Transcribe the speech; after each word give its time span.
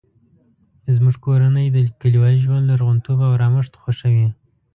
زموږ 0.95 1.15
کورنۍ 1.25 1.67
د 1.71 1.77
کلیوالي 2.01 2.39
ژوند 2.45 2.69
لرغونتوب 2.69 3.17
او 3.25 3.31
ارامښت 3.37 3.73
خوښوي 3.81 4.27